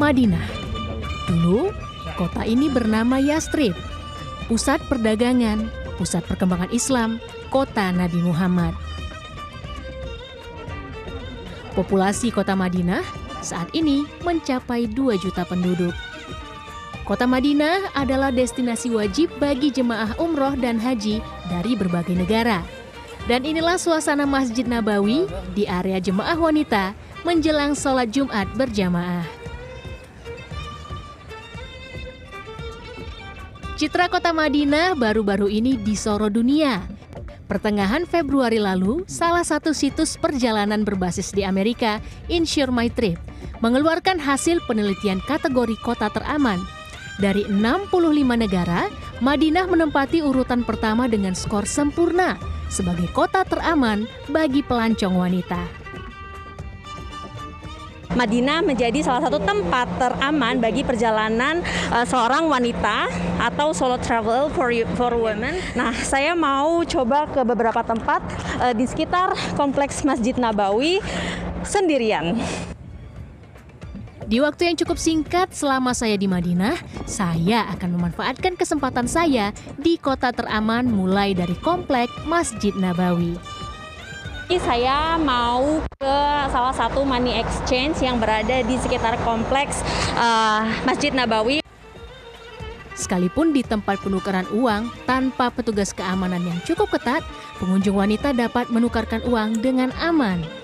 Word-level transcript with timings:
Madinah. 0.00 0.46
Dulu, 1.28 1.68
kota 2.16 2.48
ini 2.48 2.72
bernama 2.72 3.20
Yastrib, 3.20 3.76
pusat 4.48 4.80
perdagangan, 4.88 5.68
pusat 6.00 6.24
perkembangan 6.24 6.72
Islam, 6.72 7.20
kota 7.52 7.92
Nabi 7.92 8.24
Muhammad. 8.24 8.72
Populasi 11.76 12.32
kota 12.32 12.56
Madinah 12.56 13.04
saat 13.44 13.68
ini 13.76 14.08
mencapai 14.24 14.88
2 14.88 15.20
juta 15.20 15.44
penduduk. 15.44 15.92
Kota 17.04 17.28
Madinah 17.28 17.92
adalah 17.92 18.32
destinasi 18.32 18.88
wajib 18.88 19.28
bagi 19.36 19.68
jemaah 19.68 20.16
umroh 20.16 20.56
dan 20.56 20.80
haji 20.80 21.20
dari 21.52 21.76
berbagai 21.76 22.16
negara. 22.16 22.81
Dan 23.30 23.46
inilah 23.46 23.78
suasana 23.78 24.26
Masjid 24.26 24.66
Nabawi 24.66 25.30
di 25.54 25.62
area 25.62 26.02
jemaah 26.02 26.34
wanita 26.34 26.90
menjelang 27.22 27.78
sholat 27.78 28.10
Jumat 28.10 28.50
berjamaah. 28.58 29.22
Citra 33.78 34.10
kota 34.10 34.34
Madinah 34.34 34.98
baru-baru 34.98 35.46
ini 35.46 35.78
disoro 35.78 36.26
dunia. 36.26 36.82
Pertengahan 37.46 38.10
Februari 38.10 38.58
lalu, 38.58 39.06
salah 39.06 39.46
satu 39.46 39.70
situs 39.70 40.18
perjalanan 40.18 40.82
berbasis 40.82 41.30
di 41.34 41.46
Amerika, 41.46 42.02
Insure 42.26 42.74
My 42.74 42.90
Trip, 42.90 43.18
mengeluarkan 43.62 44.18
hasil 44.18 44.62
penelitian 44.66 45.22
kategori 45.26 45.78
kota 45.82 46.10
teraman. 46.10 46.58
Dari 47.20 47.46
65 47.46 47.92
negara, 48.34 48.88
Madinah 49.22 49.68
menempati 49.68 50.24
urutan 50.24 50.66
pertama 50.66 51.06
dengan 51.06 51.36
skor 51.36 51.68
sempurna 51.68 52.51
sebagai 52.72 53.12
kota 53.12 53.44
teraman 53.44 54.08
bagi 54.32 54.64
pelancong 54.64 55.12
wanita. 55.12 55.60
Madinah 58.12 58.60
menjadi 58.60 59.00
salah 59.00 59.24
satu 59.24 59.40
tempat 59.40 59.88
teraman 59.96 60.60
bagi 60.60 60.84
perjalanan 60.84 61.64
uh, 61.88 62.04
seorang 62.04 62.44
wanita 62.44 63.08
atau 63.40 63.72
solo 63.72 63.96
travel 63.96 64.52
for 64.52 64.68
for 65.00 65.16
women. 65.16 65.56
Nah, 65.72 65.96
saya 65.96 66.36
mau 66.36 66.84
coba 66.84 67.24
ke 67.24 67.40
beberapa 67.40 67.80
tempat 67.80 68.20
uh, 68.60 68.76
di 68.76 68.84
sekitar 68.84 69.32
kompleks 69.56 70.04
Masjid 70.04 70.36
Nabawi 70.36 71.00
sendirian. 71.64 72.36
Di 74.26 74.38
waktu 74.38 74.70
yang 74.70 74.76
cukup 74.78 74.98
singkat 74.98 75.50
selama 75.50 75.90
saya 75.96 76.14
di 76.14 76.30
Madinah, 76.30 76.78
saya 77.10 77.66
akan 77.74 77.98
memanfaatkan 77.98 78.54
kesempatan 78.54 79.10
saya 79.10 79.50
di 79.80 79.98
kota 79.98 80.30
teraman 80.30 80.86
mulai 80.86 81.34
dari 81.34 81.58
komplek 81.58 82.06
Masjid 82.26 82.70
Nabawi. 82.78 83.34
Saya 84.52 85.16
mau 85.16 85.80
ke 85.96 86.16
salah 86.52 86.76
satu 86.76 87.08
money 87.08 87.40
exchange 87.40 88.04
yang 88.04 88.20
berada 88.20 88.60
di 88.60 88.76
sekitar 88.76 89.16
kompleks 89.24 89.80
uh, 90.20 90.68
Masjid 90.84 91.08
Nabawi. 91.08 91.64
Sekalipun 92.92 93.56
di 93.56 93.64
tempat 93.64 93.98
penukaran 94.04 94.44
uang 94.52 94.92
tanpa 95.08 95.48
petugas 95.48 95.96
keamanan 95.96 96.44
yang 96.44 96.60
cukup 96.68 96.92
ketat, 96.92 97.24
pengunjung 97.56 97.96
wanita 97.96 98.36
dapat 98.36 98.68
menukarkan 98.68 99.24
uang 99.24 99.64
dengan 99.64 99.88
aman. 99.98 100.61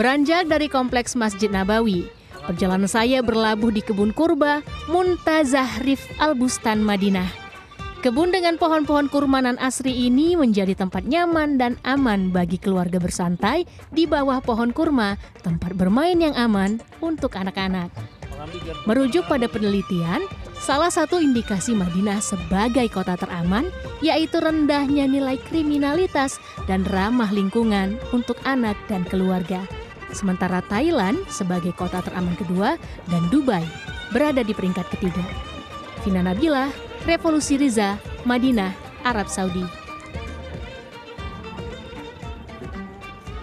Beranjak 0.00 0.48
dari 0.48 0.64
kompleks 0.72 1.12
Masjid 1.12 1.52
Nabawi, 1.52 2.08
perjalanan 2.48 2.88
saya 2.88 3.20
berlabuh 3.20 3.68
di 3.68 3.84
kebun 3.84 4.16
kurba 4.16 4.64
Muntazah 4.88 5.84
Rif 5.84 6.00
Al-Bustan 6.16 6.80
Madinah. 6.80 7.28
Kebun 8.00 8.32
dengan 8.32 8.56
pohon-pohon 8.56 9.12
kurmanan 9.12 9.60
asri 9.60 9.92
ini 10.08 10.40
menjadi 10.40 10.72
tempat 10.72 11.04
nyaman 11.04 11.60
dan 11.60 11.76
aman 11.84 12.32
bagi 12.32 12.56
keluarga 12.56 12.96
bersantai 12.96 13.68
di 13.92 14.08
bawah 14.08 14.40
pohon 14.40 14.72
kurma, 14.72 15.20
tempat 15.44 15.76
bermain 15.76 16.16
yang 16.16 16.32
aman 16.32 16.80
untuk 17.04 17.36
anak-anak. 17.36 17.92
Merujuk 18.88 19.28
pada 19.28 19.52
penelitian, 19.52 20.24
salah 20.64 20.88
satu 20.88 21.20
indikasi 21.20 21.76
Madinah 21.76 22.24
sebagai 22.24 22.88
kota 22.88 23.20
teraman 23.20 23.68
yaitu 24.00 24.40
rendahnya 24.40 25.04
nilai 25.04 25.36
kriminalitas 25.52 26.40
dan 26.64 26.88
ramah 26.88 27.28
lingkungan 27.28 28.00
untuk 28.16 28.40
anak 28.48 28.80
dan 28.88 29.04
keluarga. 29.04 29.60
Sementara 30.10 30.60
Thailand 30.66 31.22
sebagai 31.30 31.70
kota 31.72 32.02
teraman 32.02 32.34
kedua 32.34 32.74
dan 33.08 33.22
Dubai 33.30 33.62
berada 34.10 34.42
di 34.42 34.50
peringkat 34.50 34.86
ketiga. 34.98 35.22
Vina 36.02 36.24
Nabila, 36.24 36.68
Revolusi 37.06 37.56
Riza, 37.56 37.96
Madinah, 38.26 38.74
Arab 39.06 39.30
Saudi. 39.30 39.79